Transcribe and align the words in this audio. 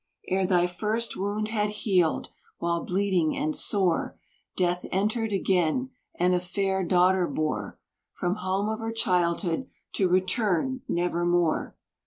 Ere 0.29 0.47
thy 0.47 0.65
first 0.65 1.15
wound 1.15 1.49
had 1.49 1.69
healed, 1.69 2.29
while 2.57 2.83
bleeding 2.83 3.37
and 3.37 3.55
sore, 3.55 4.17
Death 4.55 4.83
entered 4.91 5.31
again, 5.31 5.91
and 6.15 6.33
a 6.33 6.39
fair 6.39 6.83
daughter 6.83 7.27
bore 7.27 7.77
From 8.11 8.37
home 8.37 8.67
of 8.67 8.79
her 8.79 8.91
childhood, 8.91 9.69
to 9.93 10.09
return 10.09 10.81
never 10.87 11.23
more. 11.23 11.75